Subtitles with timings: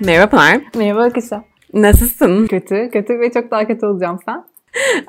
[0.00, 0.60] Merhaba Pınar.
[0.76, 1.44] Merhaba Akışa.
[1.74, 2.46] Nasılsın?
[2.46, 4.44] Kötü, kötü ve çok daha kötü olacağım sen.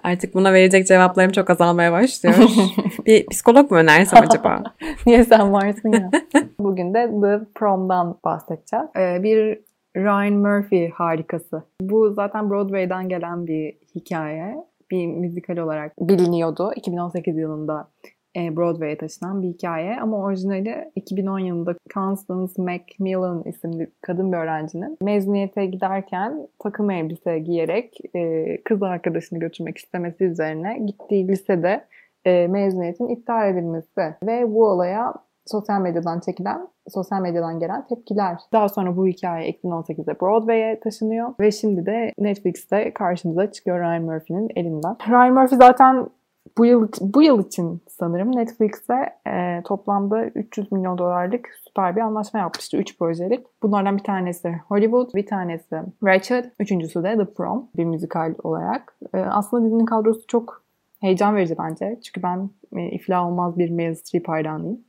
[0.03, 2.35] Artık buna verecek cevaplarım çok azalmaya başlıyor.
[3.05, 4.63] bir psikolog mu önersem acaba?
[5.05, 6.11] Niye sen varsın ya?
[6.59, 8.85] Bugün de The Prom'dan bahsedeceğiz.
[8.97, 9.59] Ee, bir
[9.95, 11.63] Ryan Murphy harikası.
[11.81, 14.55] Bu zaten Broadway'den gelen bir hikaye.
[14.91, 16.71] Bir müzikal olarak biliniyordu.
[16.75, 17.87] 2018 yılında
[18.35, 25.65] Broadway'e taşınan bir hikaye ama orijinali 2010 yılında Constance Macmillan isimli kadın bir öğrencinin mezuniyete
[25.65, 31.85] giderken takım elbise giyerek e, kız arkadaşını götürmek istemesi üzerine gittiği lisede
[32.25, 35.13] e, mezuniyetin iptal edilmesi ve bu olaya
[35.45, 38.37] sosyal medyadan çekilen, sosyal medyadan gelen tepkiler.
[38.53, 44.49] Daha sonra bu hikaye 2018'de Broadway'e taşınıyor ve şimdi de Netflix'te karşımıza çıkıyor Ryan Murphy'nin
[44.55, 44.95] elinden.
[45.09, 46.09] Ryan Murphy zaten
[46.57, 52.39] bu yıl bu yıl için sanırım Netflix'e e, toplamda 300 milyon dolarlık süper bir anlaşma
[52.39, 52.77] yapmıştı.
[52.77, 53.45] 3 projelik.
[53.63, 58.95] Bunlardan bir tanesi Hollywood, bir tanesi Ratched, üçüncüsü de The Prom bir müzikal olarak.
[59.13, 60.63] E, aslında dizinin kadrosu çok
[61.01, 61.99] heyecan verici bence.
[62.03, 64.79] Çünkü ben e, iflah olmaz bir Meryl Streep hayranıyım.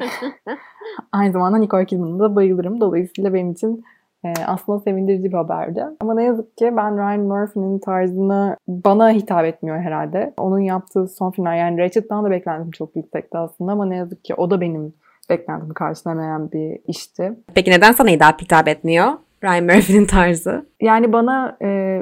[1.12, 2.80] Aynı zamanda Nicole Kidman'a da bayılırım.
[2.80, 3.84] Dolayısıyla benim için
[4.46, 5.84] aslında sevindirici bir haberdi.
[6.00, 10.34] Ama ne yazık ki ben Ryan Murphy'nin tarzını bana hitap etmiyor herhalde.
[10.36, 14.34] Onun yaptığı son filmler yani Ratchet'tan da beklentim çok yüksekti aslında ama ne yazık ki
[14.34, 14.94] o da benim
[15.30, 17.32] beklentimi karşılamayan bir işti.
[17.54, 19.12] Peki neden sana hitap etmiyor
[19.44, 20.66] Ryan Murphy'nin tarzı?
[20.80, 21.56] Yani bana...
[21.62, 22.00] E...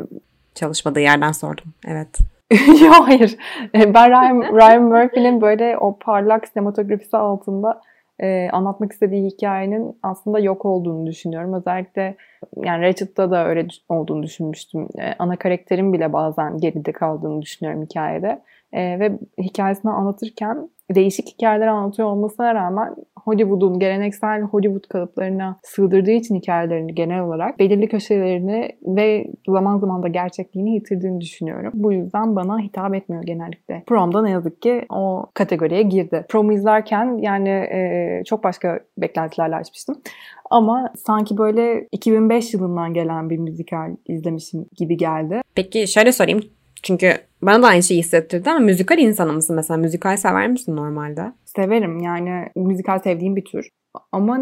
[0.55, 1.65] Çalışmadığı yerden sordum.
[1.87, 2.19] Evet.
[2.83, 3.37] Yok hayır.
[3.75, 7.81] E, ben Ryan, Ryan Murphy'nin böyle o parlak sinematografisi altında
[8.23, 11.55] e, anlatmak istediği hikayenin aslında yok olduğunu düşünüyorum.
[11.55, 12.17] Özellikle
[12.57, 14.89] yani Ratchet'ta da öyle olduğunu düşünmüştüm.
[14.99, 18.43] E, ana karakterin bile bazen geride kaldığını düşünüyorum hikayede.
[18.73, 26.35] E, ve hikayesini anlatırken değişik hikayeler anlatıyor olmasına rağmen Hollywood'un geleneksel Hollywood kalıplarına sığdırdığı için
[26.35, 31.73] hikayelerini genel olarak belirli köşelerini ve zaman zaman da gerçekliğini yitirdiğini düşünüyorum.
[31.75, 33.83] Bu yüzden bana hitap etmiyor genellikle.
[33.87, 36.27] Prom'da ne yazık ki o kategoriye girdi.
[36.29, 39.97] Prom'u izlerken yani e, çok başka beklentilerle açmıştım.
[40.51, 45.41] Ama sanki böyle 2005 yılından gelen bir müzikal izlemişim gibi geldi.
[45.55, 46.41] Peki şöyle sorayım.
[46.83, 49.79] Çünkü bana da aynı şeyi hissettirdi ama müzikal insanı mısın mesela?
[49.79, 51.33] Müzikal sever misin normalde?
[51.45, 53.69] Severim yani müzikal sevdiğim bir tür.
[54.13, 54.39] Ama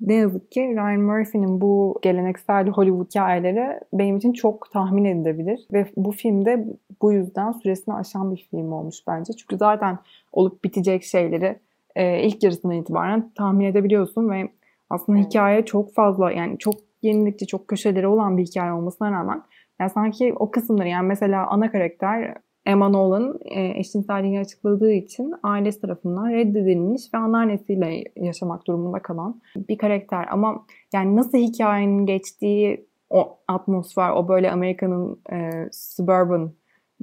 [0.00, 5.60] ne yazık ki Ryan Murphy'nin bu geleneksel Hollywood hikayeleri benim için çok tahmin edilebilir.
[5.72, 6.66] Ve bu filmde
[7.02, 9.32] bu yüzden süresini aşan bir film olmuş bence.
[9.32, 9.98] Çünkü zaten
[10.32, 11.58] olup bitecek şeyleri
[11.96, 14.48] e, ilk yarısından itibaren tahmin edebiliyorsun ve
[14.90, 19.42] aslında hikaye çok fazla yani çok yenilikçi, çok köşeleri olan bir hikaye olmasına rağmen
[19.82, 22.34] yani sanki o kısımları yani mesela ana karakter
[22.66, 29.78] Emma Nolan e, eşcinselliğini açıkladığı için ailesi tarafından reddedilmiş ve anneannesiyle yaşamak durumunda kalan bir
[29.78, 30.26] karakter.
[30.30, 36.52] Ama yani nasıl hikayenin geçtiği o atmosfer, o böyle Amerika'nın e, suburban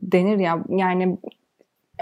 [0.02, 1.18] denir ya yani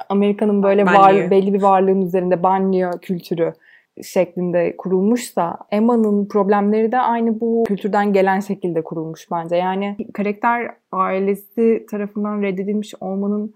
[0.10, 3.54] Amerika'nın böyle var, belli bir varlığın üzerinde banliyö kültürü
[4.04, 9.56] şeklinde kurulmuşsa Emma'nın problemleri de aynı bu kültürden gelen şekilde kurulmuş bence.
[9.56, 13.54] Yani karakter ailesi tarafından reddedilmiş olmanın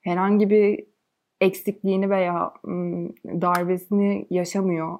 [0.00, 0.84] herhangi bir
[1.40, 2.52] eksikliğini veya
[3.40, 4.98] darbesini yaşamıyor.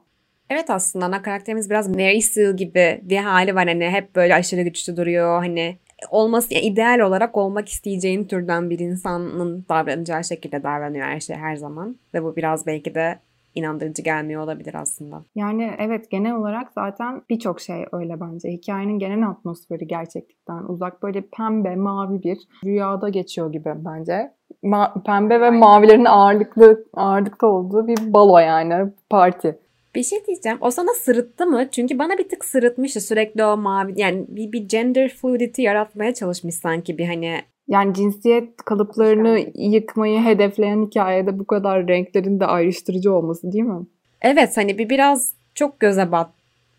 [0.50, 3.68] Evet aslında ana karakterimiz biraz Mary Sue gibi bir hali var.
[3.68, 5.38] Hani hep böyle aşırı güçlü duruyor.
[5.38, 5.78] Hani
[6.10, 11.56] olması yani ideal olarak olmak isteyeceğin türden bir insanın davranacağı şekilde davranıyor her şey her
[11.56, 11.96] zaman.
[12.14, 13.18] Ve bu biraz belki de
[13.54, 15.24] inandırıcı gelmiyor olabilir aslında.
[15.34, 18.48] Yani evet genel olarak zaten birçok şey öyle bence.
[18.48, 24.32] Hikayenin genel atmosferi gerçeklikten uzak böyle pembe, mavi bir rüyada geçiyor gibi bence.
[24.64, 29.58] Ma- pembe ve mavilerin ağırlıklı ağırlıkta olduğu bir balo yani parti.
[29.94, 30.58] Bir şey diyeceğim.
[30.60, 31.70] O sana sırıttı mı?
[31.70, 33.00] Çünkü bana bir tık sırıtmıştı.
[33.00, 38.56] Sürekli o mavi yani bir, bir gender fluidity yaratmaya çalışmış sanki bir hani yani cinsiyet
[38.56, 43.86] kalıplarını yıkmayı hedefleyen hikayede bu kadar renklerin de ayrıştırıcı olması değil mi?
[44.22, 46.30] Evet hani bir biraz çok göze bat,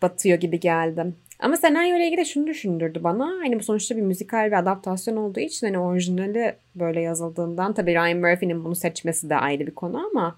[0.02, 1.06] batıyor gibi geldi.
[1.40, 3.24] Ama senaryo ile ilgili şunu düşündürdü bana.
[3.42, 8.18] Hani bu sonuçta bir müzikal bir adaptasyon olduğu için hani orijinali böyle yazıldığından tabii Ryan
[8.18, 10.36] Murphy'nin bunu seçmesi de ayrı bir konu ama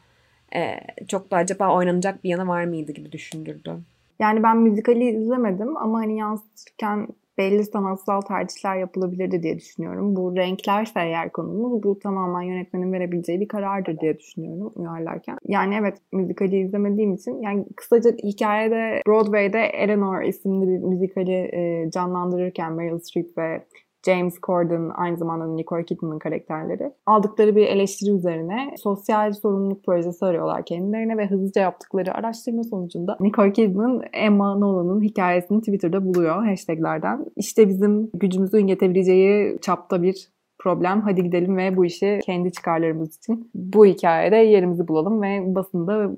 [0.55, 3.77] e, çok da acaba oynanacak bir yanı var mıydı gibi düşündürdü.
[4.19, 7.09] Yani ben müzikali izlemedim ama hani yansıtırken
[7.39, 10.17] belli sanatsal tercihler yapılabilirdi diye düşünüyorum.
[10.17, 15.39] Bu renklerse eğer konumuz bu tamamen yönetmenin verebileceği bir karardır diye düşünüyorum uyarlarken.
[15.47, 21.51] Yani evet müzikali izlemediğim için yani kısaca hikayede Broadway'de Eleanor isimli bir müzikali
[21.91, 23.65] canlandırırken Meryl Streep ve
[24.07, 30.65] James Corden aynı zamanda Nicole Kidman'ın karakterleri aldıkları bir eleştiri üzerine sosyal sorumluluk projesi arıyorlar
[30.65, 37.27] kendilerine ve hızlıca yaptıkları araştırma sonucunda Nicole Kidman Emma Nolan'ın hikayesini Twitter'da buluyor hashtaglerden.
[37.37, 40.29] İşte bizim gücümüzün yetebileceği çapta bir
[40.59, 41.01] problem.
[41.01, 46.11] Hadi gidelim ve bu işi kendi çıkarlarımız için bu hikayede yerimizi bulalım ve basında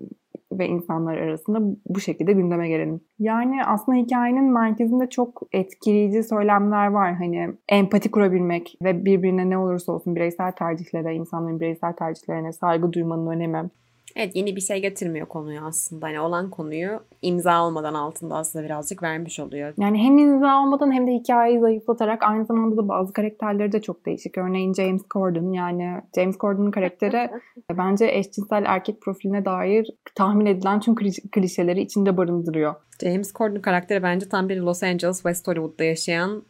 [0.53, 3.01] ve insanlar arasında bu şekilde gündeme gelelim.
[3.19, 7.15] Yani aslında hikayenin merkezinde çok etkileyici söylemler var.
[7.15, 13.27] Hani empati kurabilmek ve birbirine ne olursa olsun bireysel tercihlere, insanların bireysel tercihlerine saygı duymanın
[13.27, 13.71] önemi.
[14.17, 16.07] Evet yeni bir şey getirmiyor konuyu aslında.
[16.07, 19.75] Hani olan konuyu imza olmadan altında aslında birazcık vermiş oluyor.
[19.79, 24.07] Yani hem imza olmadan hem de hikayeyi zayıflatarak aynı zamanda da bazı karakterleri de çok
[24.07, 24.39] değişik.
[24.39, 27.31] Örneğin James Corden yani James Corden'ın karakteri
[27.79, 30.95] bence eşcinsel erkek profiline dair tahmin edilen tüm
[31.33, 32.75] klişeleri içinde barındırıyor.
[33.03, 36.43] James Corden karakteri bence tam bir Los Angeles West Hollywood'da yaşayan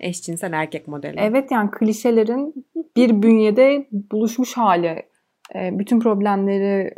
[0.00, 1.16] eşcinsel erkek modeli.
[1.20, 2.66] Evet yani klişelerin
[2.96, 5.02] bir bünyede buluşmuş hali.
[5.54, 6.94] Ee, bütün problemleri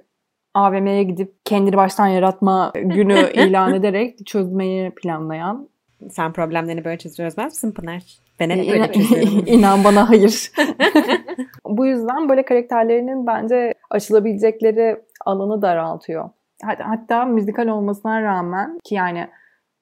[0.55, 5.69] AVM'ye gidip kendini baştan yaratma günü ilan ederek çözmeyi planlayan.
[6.11, 8.02] Sen problemlerini böyle çözmez misin Pınar?
[8.41, 9.43] Ben hep böyle çözüyorum.
[9.47, 10.52] İnan bana hayır.
[11.64, 16.31] Bu yüzden böyle karakterlerinin bence açılabilecekleri alanı daraltıyor.
[16.62, 19.29] Hatta müzikal olmasına rağmen ki yani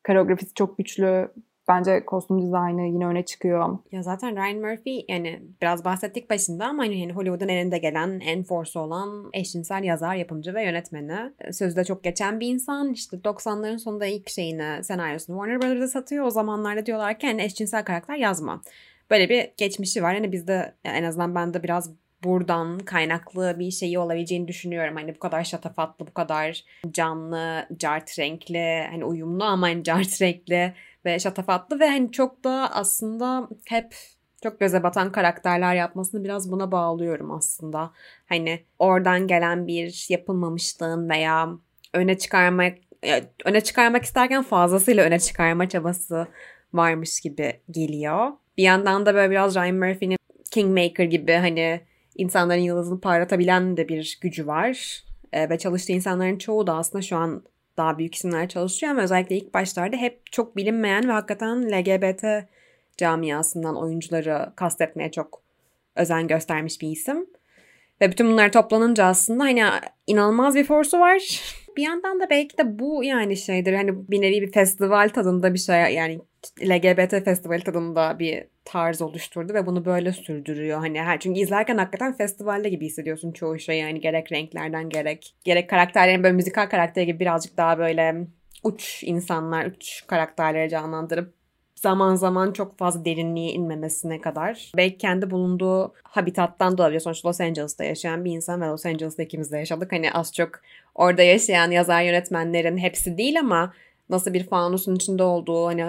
[0.07, 1.29] koreografisi çok güçlü,
[1.69, 3.79] Bence kostüm dizaynı yine öne çıkıyor.
[3.93, 8.43] Ya zaten Ryan Murphy yani biraz bahsettik başında ama hani, hani Hollywood'un elinde gelen en
[8.43, 11.33] force olan eşcinsel yazar, yapımcı ve yönetmeni.
[11.53, 12.93] Sözde çok geçen bir insan.
[12.93, 16.25] İşte 90'ların sonunda ilk şeyini, senaryosunu Warner Brothers'a satıyor.
[16.25, 18.63] O zamanlarda diyorlar ki hani eşcinsel karakter yazma.
[19.11, 20.15] Böyle bir geçmişi var.
[20.15, 21.91] Hani bizde en azından ben de biraz
[22.25, 24.97] buradan kaynaklı bir şeyi olabileceğini düşünüyorum.
[24.97, 30.73] Hani bu kadar şatafatlı, bu kadar canlı, cart renkli, hani uyumlu ama hani cart renkli
[31.05, 33.95] ve şatafatlı ve hani çok da aslında hep
[34.43, 37.93] çok göze batan karakterler yapmasını biraz buna bağlıyorum aslında.
[38.29, 41.49] Hani oradan gelen bir yapılmamışlığın veya
[41.95, 42.79] öne çıkarmak
[43.45, 46.27] öne çıkarmak isterken fazlasıyla öne çıkarma çabası
[46.73, 48.31] varmış gibi geliyor.
[48.57, 50.19] Bir yandan da böyle biraz Ryan Murphy'nin
[50.51, 51.81] Kingmaker gibi hani
[52.17, 55.05] insanların yıldızını parlatabilen de bir gücü var.
[55.33, 57.45] E, ve çalıştığı insanların çoğu da aslında şu an
[57.79, 62.25] daha büyük isimler çalışıyor ama özellikle ilk başlarda hep çok bilinmeyen ve hakikaten LGBT
[62.97, 65.43] camiasından oyuncuları kastetmeye çok
[65.97, 67.27] özen göstermiş bir isim.
[68.01, 69.65] Ve bütün bunlar toplanınca aslında hani
[70.07, 71.43] inanılmaz bir forsu var.
[71.77, 75.59] Bir yandan da belki de bu yani şeydir hani bir nevi bir festival tadında bir
[75.59, 76.21] şey yani
[76.63, 80.79] LGBT festivali tadında bir tarz oluşturdu ve bunu böyle sürdürüyor.
[80.79, 85.71] Hani her çünkü izlerken hakikaten festivalde gibi hissediyorsun çoğu şey yani gerek renklerden gerek gerek
[85.71, 88.27] karakterlerin böyle müzikal karakteri gibi birazcık daha böyle
[88.63, 91.38] uç insanlar, uç karakterleri canlandırıp
[91.81, 94.73] zaman zaman çok fazla derinliğe inmemesine kadar.
[94.77, 97.01] Belki kendi bulunduğu habitattan olabilir.
[97.01, 99.93] Sonuçta Los Angeles'ta yaşayan bir insan ve Los Angeles'ta ikimiz de yaşadık.
[99.93, 100.51] Hani az çok
[100.95, 103.73] orada yaşayan yazar yönetmenlerin hepsi değil ama
[104.11, 105.85] nasıl bir fanusun içinde olduğu hani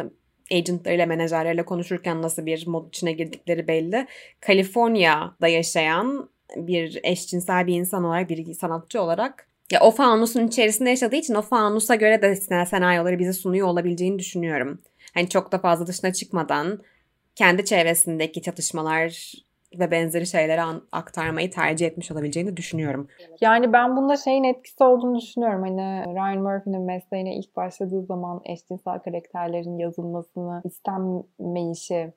[0.52, 4.08] agentlarıyla, menajerleriyle konuşurken nasıl bir mod içine girdikleri belli.
[4.42, 11.16] Kaliforniya'da yaşayan bir eşcinsel bir insan olarak, bir sanatçı olarak ya o fanusun içerisinde yaşadığı
[11.16, 14.82] için o fanusa göre de senaryoları bize sunuyor olabileceğini düşünüyorum.
[15.14, 16.80] Hani çok da fazla dışına çıkmadan
[17.36, 19.34] kendi çevresindeki çatışmalar
[19.80, 20.62] ve benzeri şeyleri
[20.92, 23.08] aktarmayı tercih etmiş olabileceğini düşünüyorum.
[23.42, 25.62] Yani ben bunda şeyin etkisi olduğunu düşünüyorum.
[25.62, 32.14] Hani Ryan Murphy'nin mesleğine ilk başladığı zaman eşcinsel karakterlerin yazılmasını istenmeyişi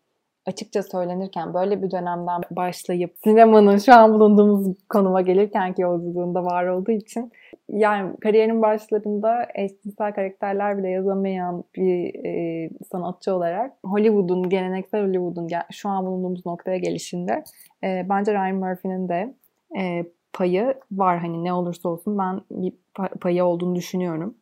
[0.47, 6.67] açıkça söylenirken böyle bir dönemden başlayıp sinemanın şu an bulunduğumuz konuma gelirken ki yolculuğunda var
[6.67, 7.33] olduğu için
[7.73, 15.89] yani kariyerin başlarında eşcinsel karakterler bile yazamayan bir e, sanatçı olarak Hollywood'un, geleneksel Hollywood'un şu
[15.89, 17.45] an bulunduğumuz noktaya gelişinde
[17.85, 19.35] e, bence Ryan Murphy'nin de
[19.79, 21.19] e, payı var.
[21.19, 22.73] Hani ne olursa olsun ben bir
[23.21, 24.35] payı olduğunu düşünüyorum.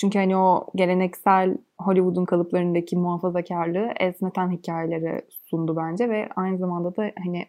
[0.00, 7.10] Çünkü hani o geleneksel Hollywood'un kalıplarındaki muhafazakarlığı esneten hikayeleri sundu bence ve aynı zamanda da
[7.24, 7.46] hani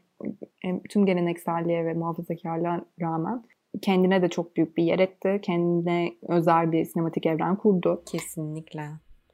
[0.89, 3.43] tüm gelenekselliğe ve muhafazakarlığa rağmen
[3.81, 5.39] kendine de çok büyük bir yer etti.
[5.41, 8.03] Kendine özel bir sinematik evren kurdu.
[8.11, 8.81] Kesinlikle.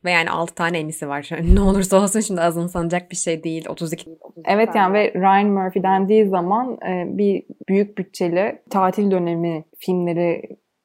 [0.06, 1.30] Ve yani 6 tane emisi var.
[1.54, 3.66] ne olursa olsun şimdi azımsanacak bir şey değil.
[3.70, 4.10] 32.
[4.22, 4.80] 32 evet tane.
[4.80, 10.42] yani ve Ryan Murphy dendiği zaman e, bir büyük bütçeli tatil dönemi filmleri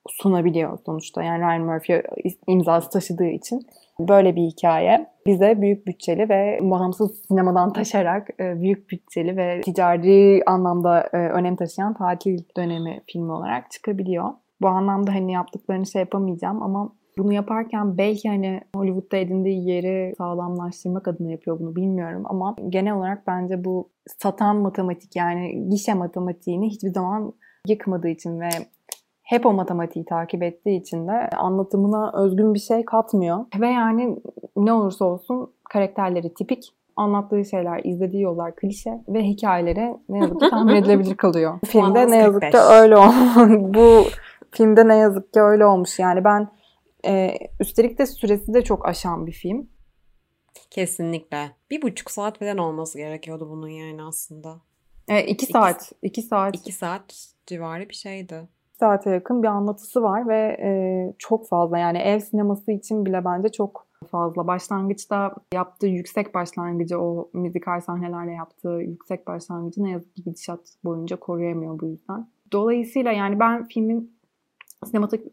[0.09, 1.23] sunabiliyor sonuçta.
[1.23, 2.03] Yani Ryan Murphy
[2.47, 3.61] imzası taşıdığı için
[4.09, 10.43] böyle bir hikaye bize büyük bütçeli ve bağımsız sinemadan taşarak e, büyük bütçeli ve ticari
[10.47, 14.31] anlamda e, önem taşıyan tatil dönemi filmi olarak çıkabiliyor.
[14.61, 21.09] Bu anlamda hani yaptıklarını şey yapamayacağım ama Bunu yaparken belki hani Hollywood'da edindiği yeri sağlamlaştırmak
[21.09, 26.93] adına yapıyor bunu bilmiyorum ama genel olarak bence bu satan matematik yani gişe matematiğini hiçbir
[26.93, 27.33] zaman
[27.69, 28.49] yıkmadığı için ve
[29.31, 33.45] hep o matematiği takip ettiği için de anlatımına özgün bir şey katmıyor.
[33.61, 34.19] Ve yani
[34.57, 40.51] ne olursa olsun karakterleri tipik, anlattığı şeyler, izlediği yollar klişe ve hikayeleri ne yazık ki
[40.51, 41.59] tahmin edilebilir kalıyor.
[41.67, 43.75] Filmde ne yazık ki öyle olmuş.
[43.75, 44.05] Bu
[44.51, 45.99] filmde ne yazık ki öyle olmuş.
[45.99, 46.49] Yani ben
[47.07, 49.69] e, üstelik de süresi de çok aşan bir film.
[50.71, 51.51] Kesinlikle.
[51.71, 54.61] Bir buçuk saat falan olması gerekiyordu bunun yani aslında.
[55.09, 55.93] E, iki, iki saat.
[56.03, 56.57] iki saat.
[56.57, 58.49] İki saat civarı bir şeydi
[58.81, 60.71] saate yakın bir anlatısı var ve e,
[61.19, 64.47] çok fazla yani ev sineması için bile bence çok fazla.
[64.47, 71.17] Başlangıçta yaptığı yüksek başlangıcı o müzikal sahnelerle yaptığı yüksek başlangıcı ne yazık ki gidişat boyunca
[71.17, 72.29] koruyamıyor bu yüzden.
[72.53, 74.21] Dolayısıyla yani ben filmin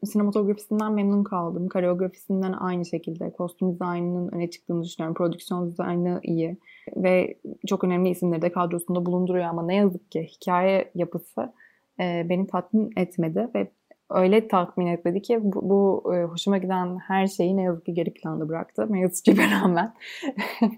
[0.04, 1.70] sinematografisinden memnun kaldım.
[1.70, 3.32] Koreografisinden aynı şekilde.
[3.32, 5.16] Kostüm dizaynının öne çıktığını düşünüyorum.
[5.16, 6.58] Prodüksiyon dizaynı iyi.
[6.96, 7.38] Ve
[7.68, 11.54] çok önemli isimleri de kadrosunda bulunduruyor ama ne yazık ki hikaye yapısı
[12.00, 13.68] e, beni tatmin etmedi ve
[14.10, 18.14] öyle tatmin etmedi ki bu, bu e, hoşuma giden her şeyi ne yazık ki geri
[18.14, 18.90] planda bıraktı.
[19.12, 19.94] Streep'e rağmen.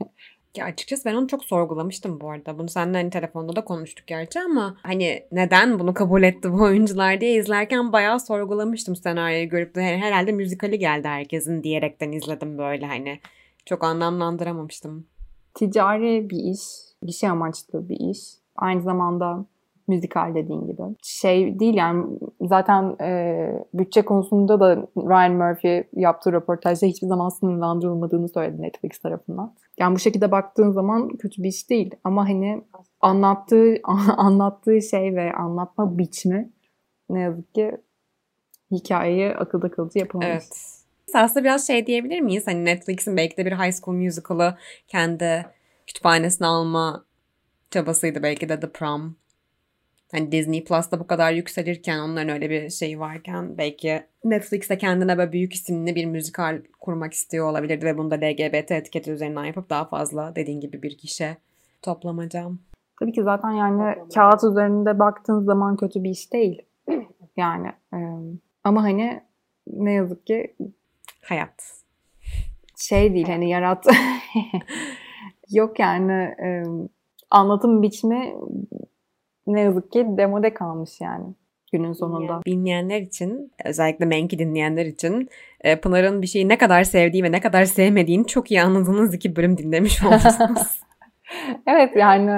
[0.57, 2.59] Ya açıkçası ben onu çok sorgulamıştım bu arada.
[2.59, 7.21] Bunu seninle hani telefonda da konuştuk gerçi ama hani neden bunu kabul etti bu oyuncular
[7.21, 13.19] diye izlerken bayağı sorgulamıştım senaryoyu görüp de herhalde müzikali geldi herkesin diyerekten izledim böyle hani.
[13.65, 15.05] Çok anlamlandıramamıştım.
[15.53, 16.59] Ticari bir iş,
[17.03, 18.19] gişe amaçlı bir iş.
[18.55, 19.45] Aynı zamanda
[19.89, 20.81] müzikal dediğin gibi.
[21.03, 22.05] Şey değil yani
[22.41, 29.53] zaten e, bütçe konusunda da Ryan Murphy yaptığı röportajda hiçbir zaman sınırlandırılmadığını söyledi Netflix tarafından.
[29.77, 32.61] Yani bu şekilde baktığın zaman kötü bir iş değil ama hani
[33.01, 33.75] anlattığı
[34.17, 36.49] anlattığı şey ve anlatma biçimi
[37.09, 37.77] ne yazık ki
[38.71, 40.29] hikayeyi akılda kalıcı yapamamış.
[40.29, 40.79] Evet.
[41.13, 42.47] Aslında biraz şey diyebilir miyiz?
[42.47, 45.45] Hani Netflix'in belki de bir High School Musical'ı kendi
[45.87, 47.05] kütüphanesine alma
[47.71, 49.15] çabasıydı belki de The Prom.
[50.11, 55.31] Hani Disney Plus'ta bu kadar yükselirken onların öyle bir şeyi varken belki Netflix'te kendine böyle
[55.31, 59.85] büyük isimli bir müzikal kurmak istiyor olabilirdi ve bunu da LGBT etiketi üzerinden yapıp daha
[59.85, 61.37] fazla dediğin gibi bir kişi
[61.81, 62.59] toplamacam.
[62.99, 66.61] Tabii ki zaten yani kağıt üzerinde baktığın zaman kötü bir iş değil.
[67.37, 67.97] Yani e,
[68.63, 69.23] ama hani
[69.67, 70.55] ne yazık ki
[71.21, 71.83] hayat
[72.77, 73.85] şey değil hani yarat
[75.49, 76.63] yok yani e,
[77.29, 78.33] anlatım biçimi
[79.53, 81.25] ne yazık ki demode kalmış yani
[81.71, 82.41] günün sonunda.
[82.45, 85.29] Dinleyenler için özellikle Menki dinleyenler için
[85.61, 89.35] e, Pınar'ın bir şeyi ne kadar sevdiği ve ne kadar sevmediğini çok iyi anladığınız iki
[89.35, 90.79] bölüm dinlemiş olursunuz.
[91.67, 92.37] evet yani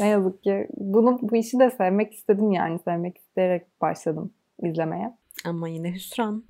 [0.00, 4.32] ne yazık ki bunu bu işi de sevmek istedim yani sevmek isteyerek başladım
[4.62, 5.12] izlemeye.
[5.44, 6.44] Ama yine hüsran.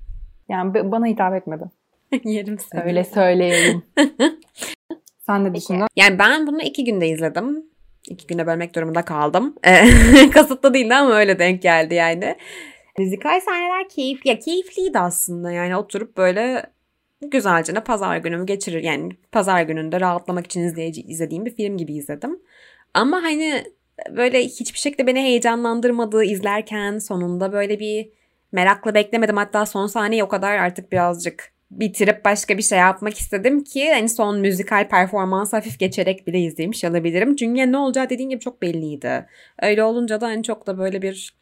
[0.49, 1.63] Yani bana hitap etmedi.
[2.23, 2.81] Yerim seni.
[2.81, 3.83] Öyle söyleyelim.
[5.25, 5.85] Sen de düşündün.
[5.95, 7.65] Yani ben bunu iki günde izledim
[8.09, 9.55] iki güne bölmek durumunda kaldım.
[10.33, 12.35] Kasıtlı değildi ama öyle denk geldi yani.
[12.99, 14.29] Müzikal sahneler keyifli.
[14.29, 16.65] Ya keyifliydi aslında yani oturup böyle
[17.21, 18.83] güzelce ne pazar günümü geçirir.
[18.83, 22.39] Yani pazar gününde rahatlamak için izleyici, izlediğim bir film gibi izledim.
[22.93, 23.63] Ama hani
[24.09, 28.09] böyle hiçbir şekilde beni heyecanlandırmadığı izlerken sonunda böyle bir
[28.51, 29.37] merakla beklemedim.
[29.37, 34.07] Hatta son sahneyi o kadar artık birazcık bitirip başka bir şey yapmak istedim ki en
[34.07, 37.35] son müzikal performans hafif geçerek bile izlemiş olabilirim.
[37.35, 39.25] Çünkü ne olacağı dediğin gibi çok belliydi.
[39.61, 41.35] Öyle olunca da en çok da böyle bir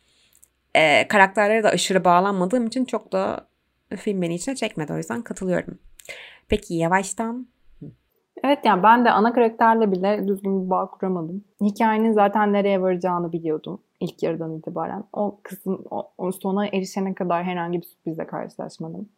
[0.75, 3.47] e, karakterlere de aşırı bağlanmadığım için çok da
[3.95, 4.93] film beni içine çekmedi.
[4.93, 5.79] O yüzden katılıyorum.
[6.49, 7.47] Peki yavaştan
[8.43, 11.43] Evet yani ben de ana karakterle bile düzgün bir bağ kuramadım.
[11.61, 15.03] Hikayenin zaten nereye varacağını biliyordum ilk yarıdan itibaren.
[15.13, 19.09] O kısım o, o sona erişene kadar herhangi bir sürprizle karşılaşmadım.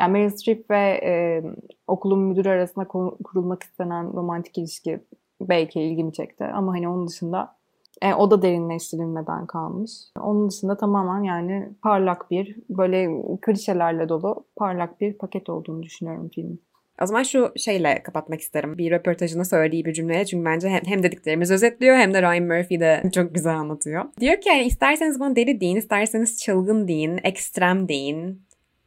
[0.00, 1.42] Yani Meryl Streep ve e,
[1.86, 2.88] okulun müdürü arasında
[3.24, 5.00] kurulmak istenen romantik ilişki
[5.40, 6.44] belki ilgimi çekti.
[6.44, 7.56] Ama hani onun dışında
[8.02, 9.90] e, o da derinleştirilmeden kalmış.
[10.20, 16.60] Onun dışında tamamen yani parlak bir, böyle klişelerle dolu parlak bir paket olduğunu düşünüyorum filmin.
[17.02, 18.78] O zaman şu şeyle kapatmak isterim.
[18.78, 22.80] Bir röportajında söylediği bir cümleye çünkü bence hem, hem dediklerimiz özetliyor hem de Ryan Murphy
[22.80, 24.04] de çok güzel anlatıyor.
[24.20, 28.42] Diyor ki yani isterseniz bana deli deyin, isterseniz çılgın deyin, ekstrem deyin,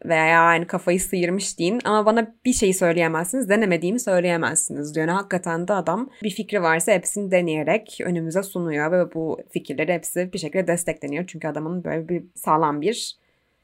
[0.07, 5.07] veya yani kafayı sıyırmış deyin ama bana bir şey söyleyemezsiniz, denemediğimi söyleyemezsiniz diyor.
[5.07, 10.33] Yani hakikaten de adam bir fikri varsa hepsini deneyerek önümüze sunuyor ve bu fikirleri hepsi
[10.33, 11.27] bir şekilde destekleniyor.
[11.27, 13.17] Çünkü adamın böyle bir sağlam bir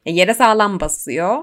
[0.05, 1.37] yere sağlam basıyor.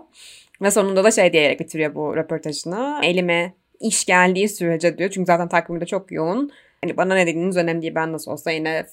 [0.63, 3.01] Ve sonunda da şey diyerek bitiriyor bu röportajını.
[3.03, 5.11] Elime iş geldiği sürece diyor.
[5.11, 6.51] Çünkü zaten takvimde çok yoğun.
[6.85, 7.95] Hani bana ne dediğiniz önemli değil.
[7.95, 8.87] Ben nasıl olsa yine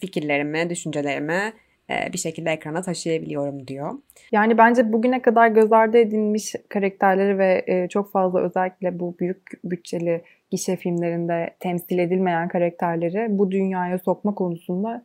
[0.00, 1.52] fikirlerimi, düşüncelerimi e,
[1.88, 3.94] bir şekilde ekrana taşıyabiliyorum diyor.
[4.32, 9.50] Yani bence bugüne kadar göz ardı edilmiş karakterleri ve e, çok fazla özellikle bu büyük
[9.64, 15.04] bütçeli gişe filmlerinde temsil edilmeyen karakterleri bu dünyaya sokma konusunda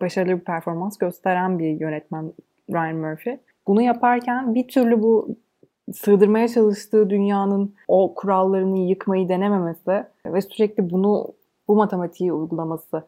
[0.00, 2.32] başarılı bir performans gösteren bir yönetmen
[2.70, 3.36] Ryan Murphy.
[3.66, 5.36] Bunu yaparken bir türlü bu
[5.92, 11.34] sığdırmaya çalıştığı dünyanın o kurallarını yıkmayı denememesi ve sürekli bunu
[11.68, 13.04] bu matematiği uygulaması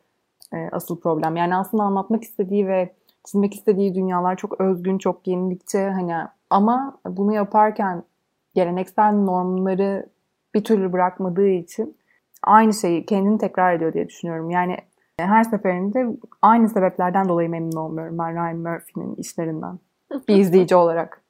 [0.54, 1.36] e, asıl problem.
[1.36, 2.90] Yani aslında anlatmak istediği ve
[3.28, 6.14] çizmek istediği dünyalar çok özgün, çok yenilikçi hani
[6.50, 8.02] ama bunu yaparken
[8.54, 10.06] geleneksel normları
[10.54, 11.96] bir türlü bırakmadığı için
[12.42, 14.50] aynı şeyi kendini tekrar ediyor diye düşünüyorum.
[14.50, 14.76] Yani
[15.20, 16.06] her seferinde
[16.42, 19.78] aynı sebeplerden dolayı memnun olmuyorum ben Ryan Murphy'nin işlerinden.
[20.28, 21.22] Bir izleyici olarak.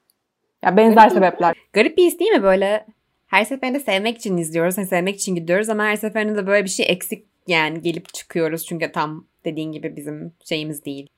[0.64, 1.56] Ya benzer Garip sebepler.
[1.72, 2.86] Garip bir his değil mi böyle?
[3.26, 6.70] Her seferinde sevmek için izliyoruz, hani sevmek için gidiyoruz ama her seferinde de böyle bir
[6.70, 11.08] şey eksik yani gelip çıkıyoruz çünkü tam dediğin gibi bizim şeyimiz değil.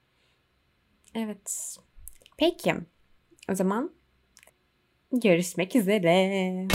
[1.15, 1.77] Evet.
[2.39, 2.75] Peki.
[3.51, 3.93] O zaman
[5.13, 6.69] görüşmek üzere.